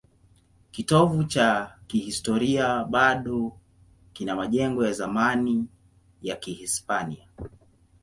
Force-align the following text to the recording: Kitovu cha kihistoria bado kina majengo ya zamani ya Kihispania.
Kitovu 0.71 1.23
cha 1.23 1.75
kihistoria 1.87 2.83
bado 2.83 3.57
kina 4.13 4.35
majengo 4.35 4.85
ya 4.85 4.91
zamani 4.93 5.67
ya 6.21 6.35
Kihispania. 6.35 7.27